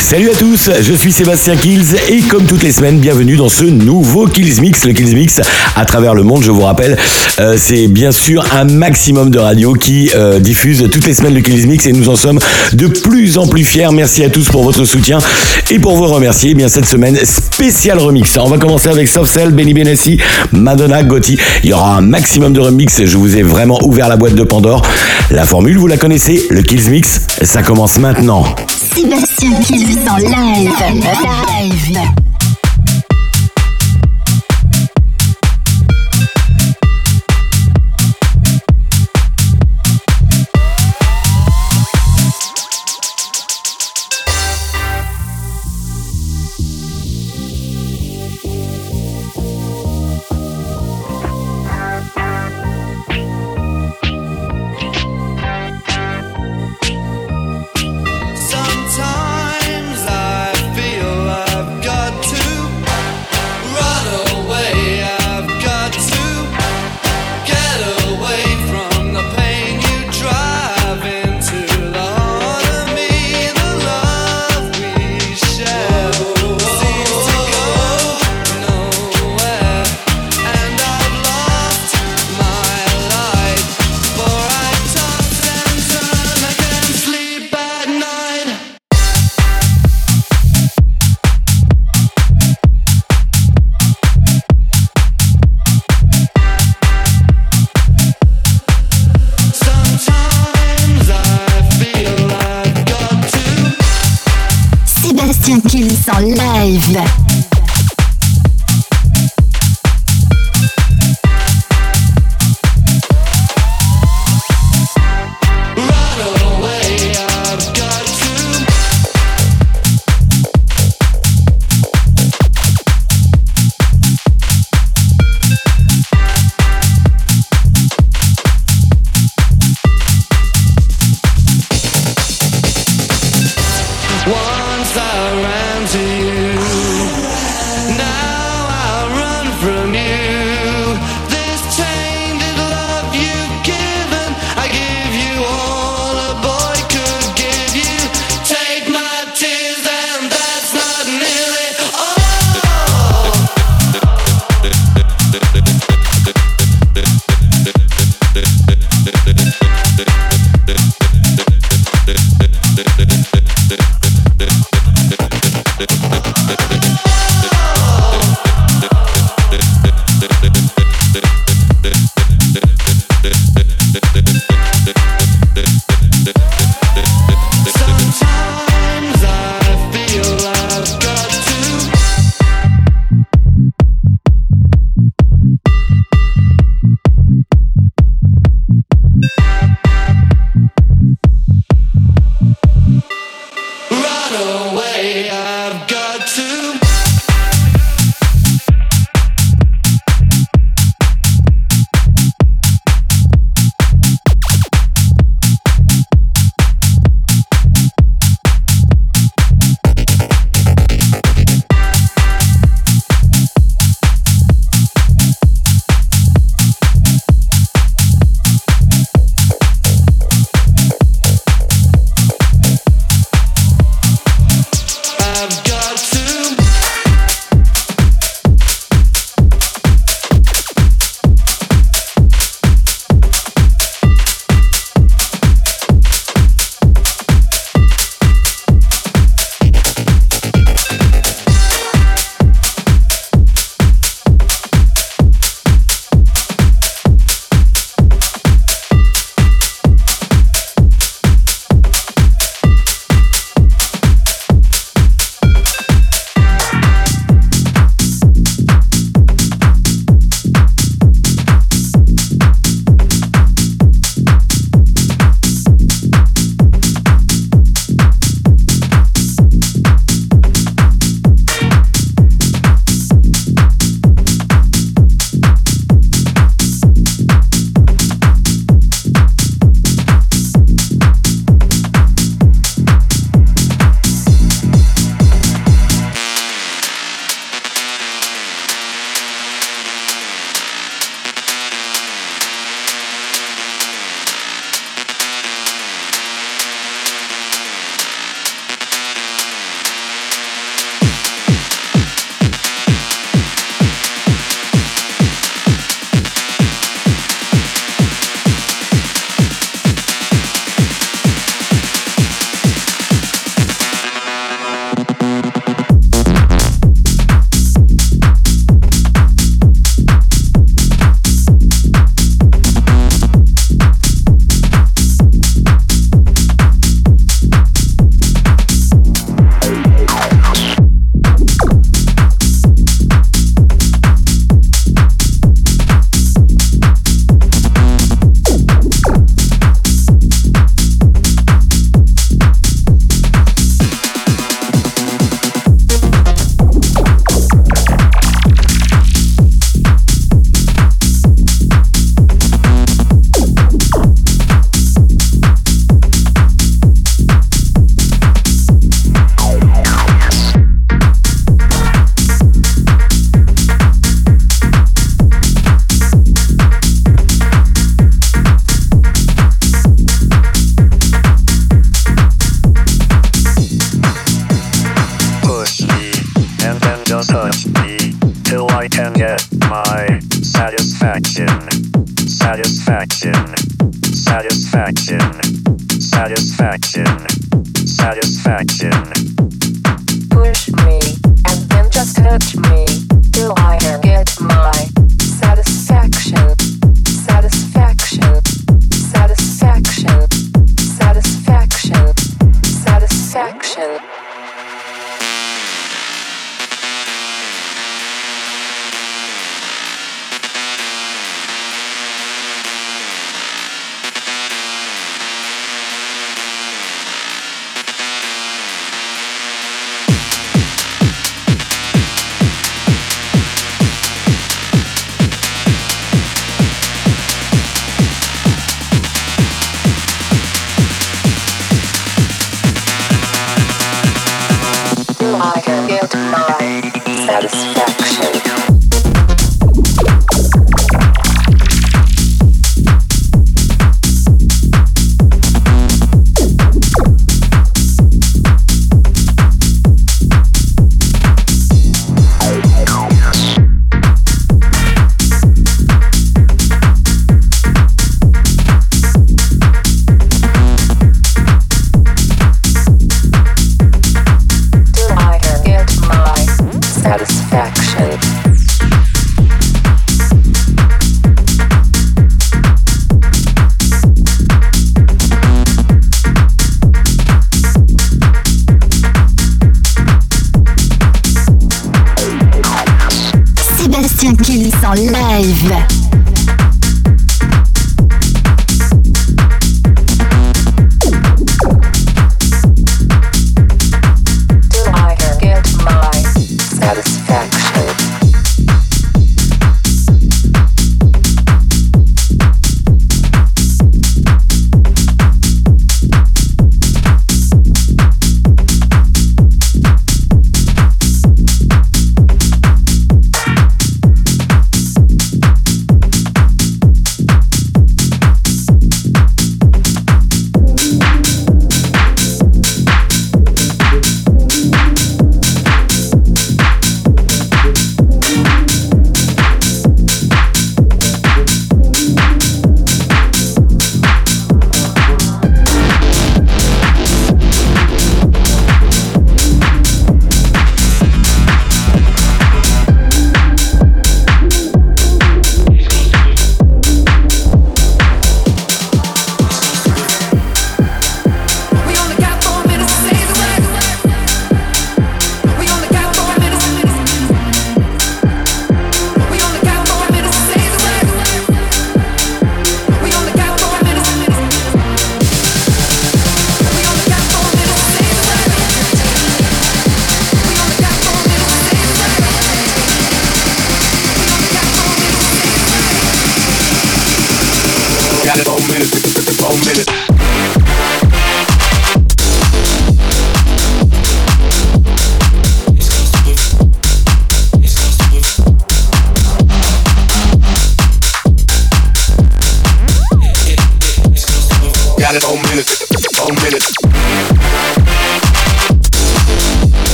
[0.00, 3.64] Salut à tous, je suis Sébastien Kills et comme toutes les semaines, bienvenue dans ce
[3.64, 4.84] nouveau Kills Mix.
[4.84, 5.40] Le Kills Mix
[5.76, 6.96] à travers le monde, je vous rappelle,
[7.38, 11.42] euh, c'est bien sûr un maximum de radios qui euh, diffusent toutes les semaines le
[11.42, 12.40] Kills Mix et nous en sommes
[12.72, 13.88] de plus en plus fiers.
[13.92, 15.18] Merci à tous pour votre soutien
[15.70, 18.36] et pour vous remercier, eh bien cette semaine spécial remix.
[18.38, 20.18] On va commencer avec Soft Cell, Benny Benassi,
[20.50, 21.38] Madonna, Gotti.
[21.62, 23.04] Il y aura un maximum de remix.
[23.04, 24.82] Je vous ai vraiment ouvert la boîte de Pandore.
[25.30, 28.44] La formule, vous la connaissez, le Kills Mix, ça commence maintenant.
[28.94, 30.72] Sébastien Kills en live.
[30.94, 32.29] Live.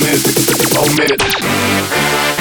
[0.00, 0.20] It,
[0.74, 2.37] four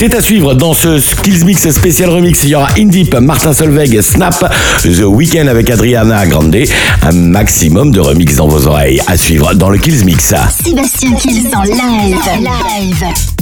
[0.00, 2.44] C'est à suivre dans ce Skills Mix spécial remix.
[2.44, 4.48] Il y aura Indip, Martin Solveig, Snap,
[4.80, 6.56] The Weeknd avec Adriana Grande.
[7.02, 9.00] Un maximum de remix dans vos oreilles.
[9.08, 10.32] À suivre dans le Kills Mix.
[10.64, 12.16] Sébastien Kills en live.
[12.38, 13.37] live.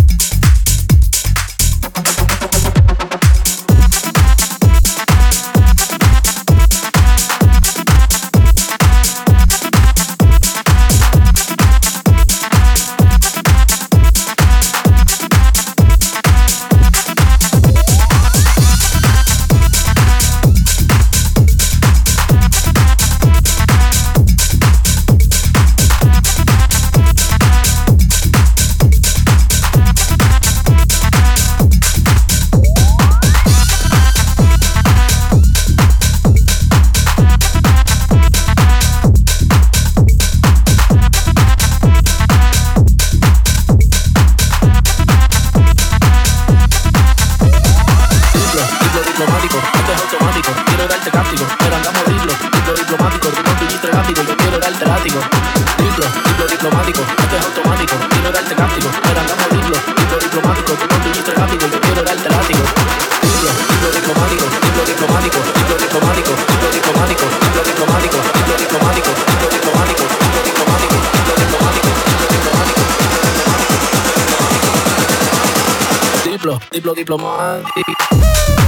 [76.72, 78.65] diplo, diplomático.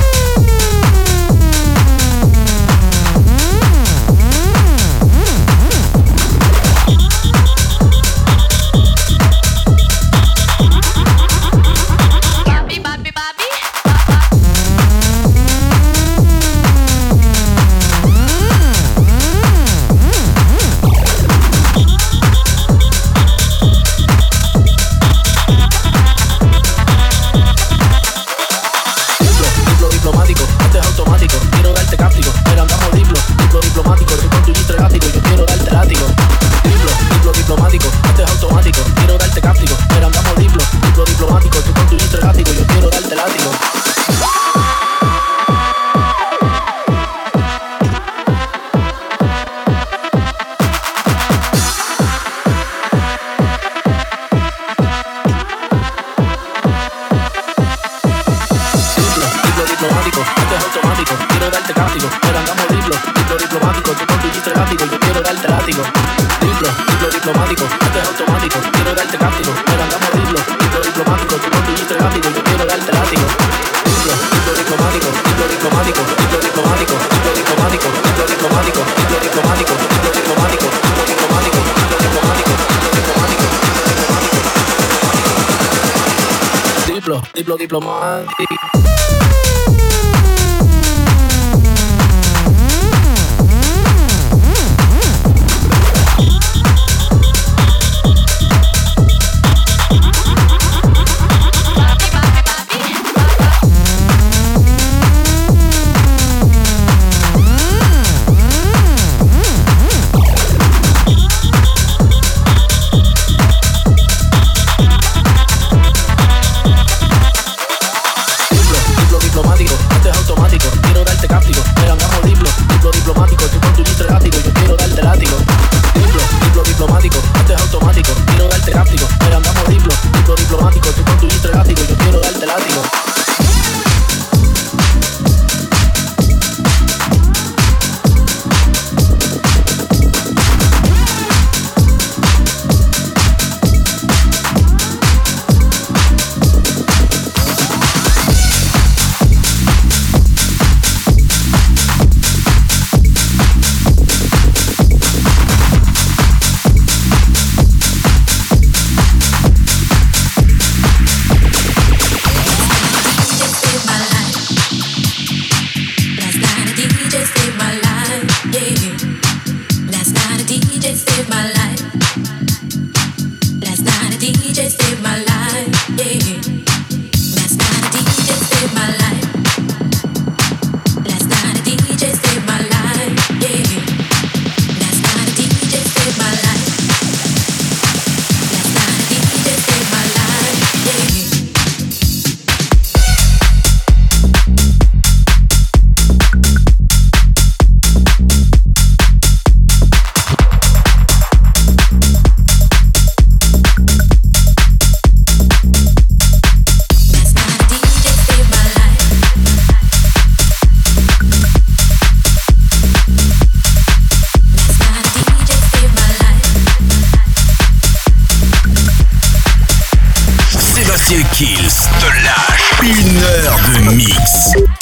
[221.09, 224.78] Kills te lâche une heure de mix.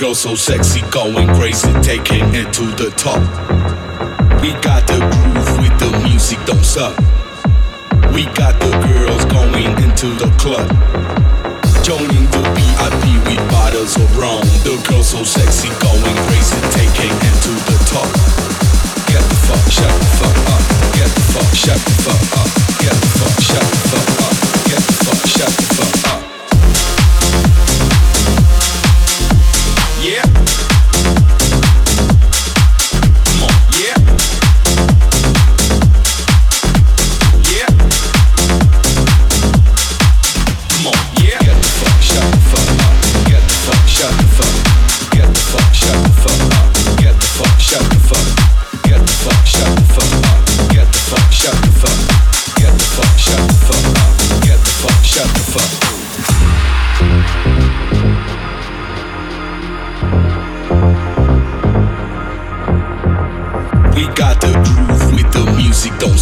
[0.00, 3.59] girl so sexy, going crazy, taking it to the top.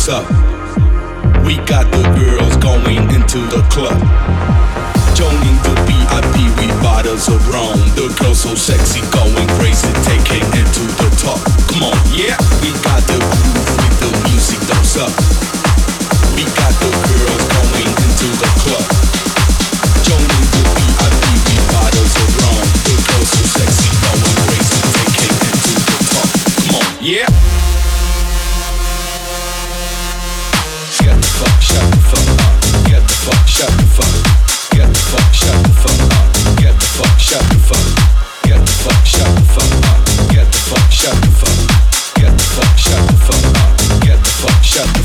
[0.08, 0.24] up.
[1.44, 3.96] We got the girls going into the club.
[5.12, 7.76] Joining the VIP, we bottles of rum.
[7.92, 11.40] The girls so sexy, going crazy, taking it to the top.
[11.68, 12.40] Come on, yeah.
[12.64, 15.12] We got the groove with the music thumbs up.
[16.36, 16.67] We got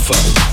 [0.03, 0.52] fuck.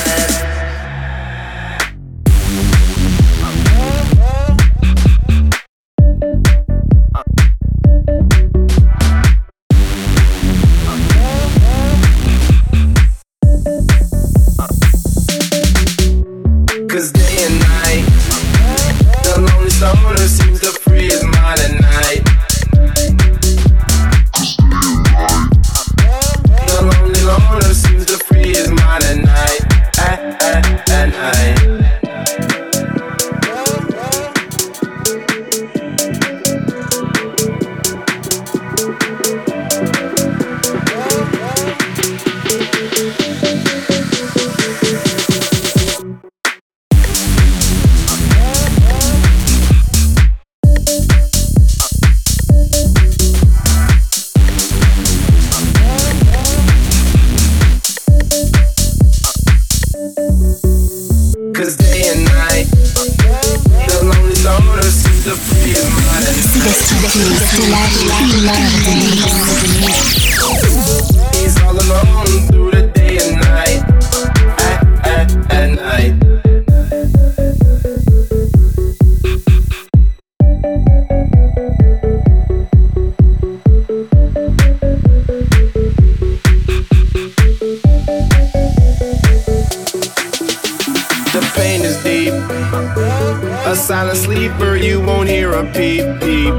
[92.73, 96.53] A silent sleeper, you won't hear a peep peep.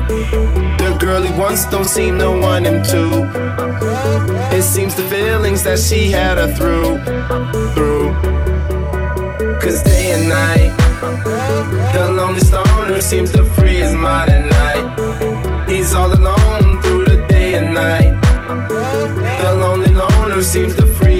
[0.78, 3.10] The girl he once don't seem to want him too.
[4.54, 6.98] It seems the feelings that she had are through,
[7.72, 8.12] through.
[9.58, 10.76] Cause day and night,
[11.94, 15.68] the lonely stoner seems to free his mind at night.
[15.68, 18.20] He's all alone through the day and night.
[19.40, 21.11] The lonely loner seems to free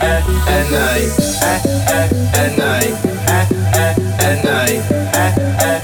[0.00, 1.10] at night,
[1.42, 2.92] at night,
[3.28, 5.75] at night, at night.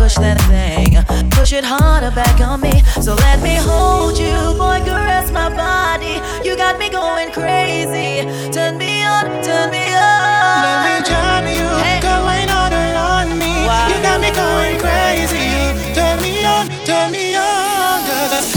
[0.00, 0.96] push that thing,
[1.36, 2.80] push it harder back on me.
[3.04, 6.24] So let me hold you, boy, caress my body.
[6.40, 8.24] You got me going crazy.
[8.48, 10.56] Turn me on, turn me on.
[10.64, 12.00] Let me drown you, hey.
[12.00, 13.52] going harder on me.
[13.68, 13.92] Wow.
[13.92, 15.52] You got me going crazy.
[15.92, 18.00] Turn me on, turn me on.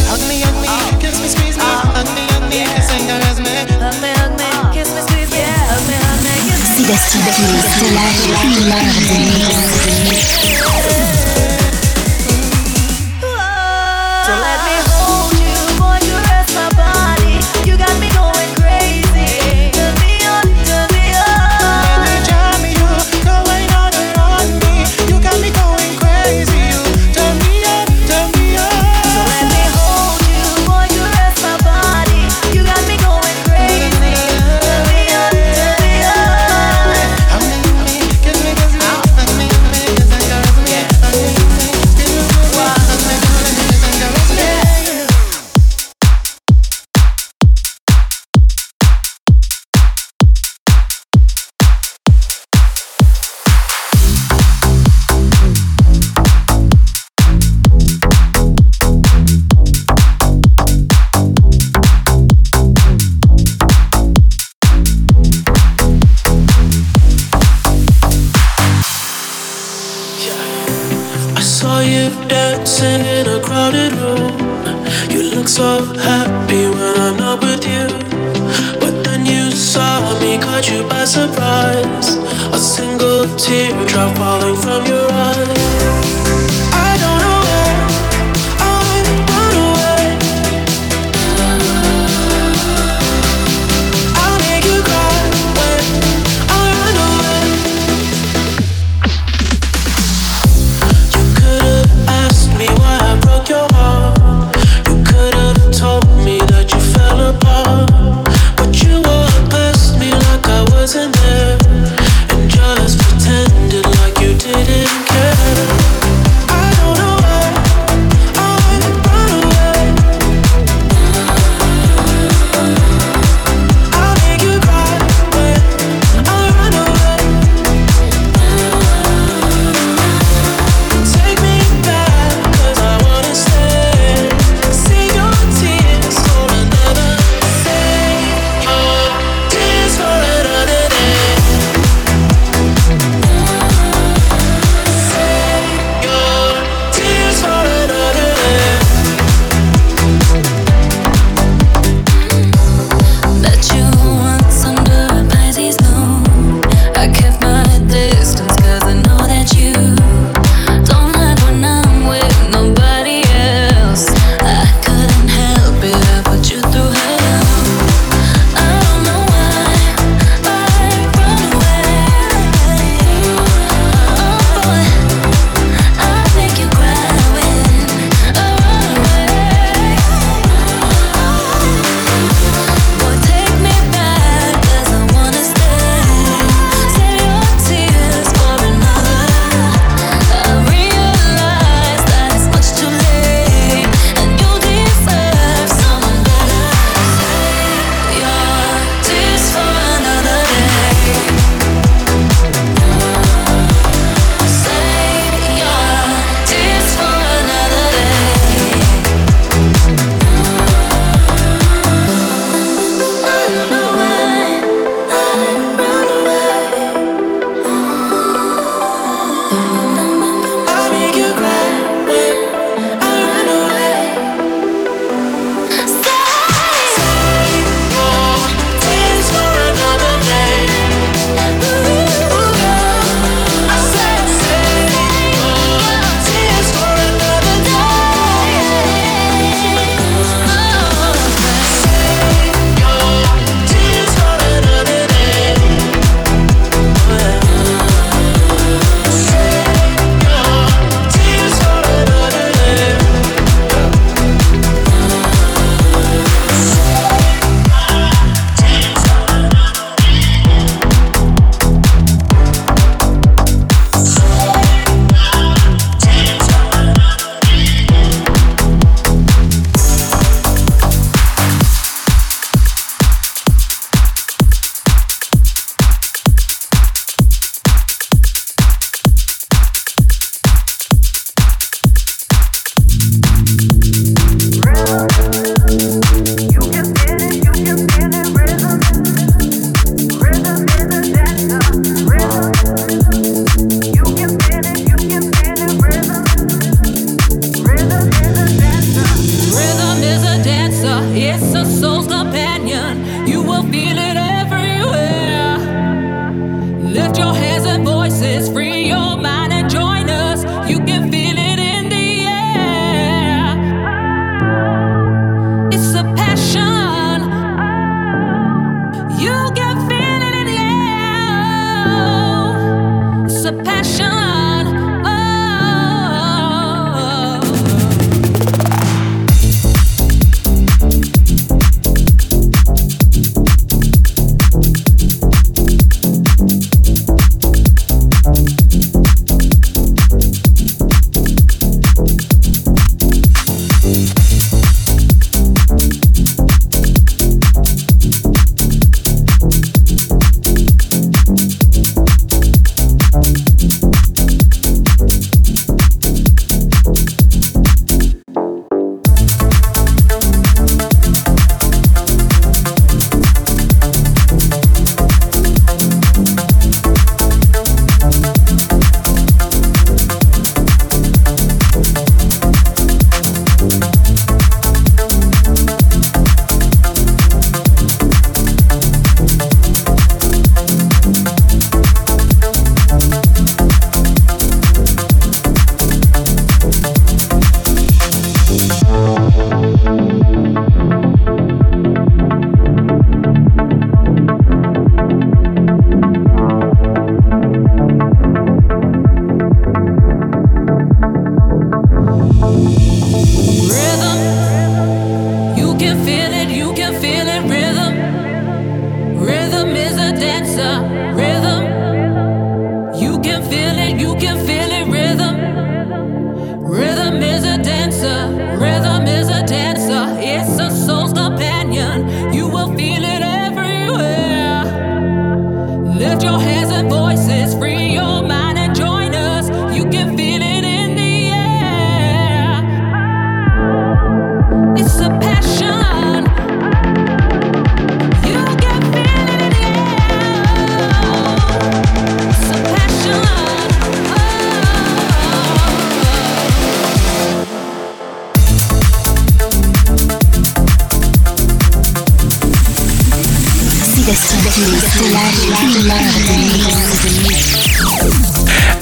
[0.08, 0.80] Hug me, hug me, oh.
[0.80, 0.96] Uh.
[1.04, 1.68] kiss me, squeeze me.
[1.68, 1.92] Uh.
[1.92, 2.00] Oh.
[2.00, 2.72] Hug me, hug me, yeah.
[2.72, 3.52] kiss and caress me.
[3.84, 4.64] Hug me, hug me, oh.
[4.64, 4.72] Uh.
[4.72, 5.44] kiss me, squeeze me.
[5.44, 6.72] The Hug the hug me, kiss
[9.92, 10.63] me.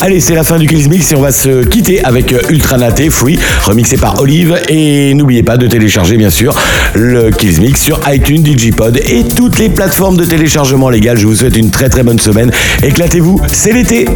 [0.03, 2.75] Allez, c'est la fin du Kills Mix et on va se quitter avec euh, Ultra
[2.75, 4.59] Naté Free, remixé par Olive.
[4.67, 6.55] Et n'oubliez pas de télécharger, bien sûr,
[6.95, 11.17] le Kills Mix sur iTunes, Digipod et toutes les plateformes de téléchargement légales.
[11.17, 12.51] Je vous souhaite une très très bonne semaine.
[12.81, 14.07] Éclatez-vous, c'est l'été.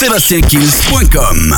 [0.00, 1.52] sébastienkills.com.